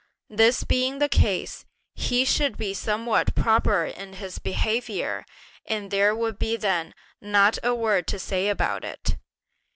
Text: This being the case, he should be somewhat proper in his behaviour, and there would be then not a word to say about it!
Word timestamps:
This 0.31 0.63
being 0.63 0.97
the 0.97 1.07
case, 1.07 1.63
he 1.93 2.25
should 2.25 2.57
be 2.57 2.73
somewhat 2.73 3.35
proper 3.35 3.85
in 3.85 4.13
his 4.13 4.39
behaviour, 4.39 5.27
and 5.63 5.91
there 5.91 6.15
would 6.15 6.39
be 6.39 6.55
then 6.57 6.95
not 7.21 7.59
a 7.61 7.75
word 7.75 8.07
to 8.07 8.17
say 8.17 8.49
about 8.49 8.83
it! 8.83 9.17